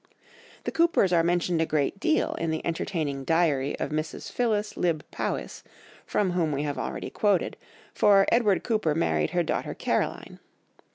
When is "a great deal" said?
1.61-2.33